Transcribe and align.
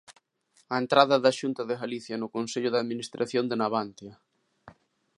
A 0.73 0.75
entrada 0.83 1.15
da 1.25 1.35
Xunta 1.39 1.63
de 1.69 1.75
Galicia 1.83 2.15
no 2.21 2.31
Consello 2.35 2.69
de 2.71 2.79
Administración 2.83 3.45
de 3.47 3.55
Navantia. 3.61 4.13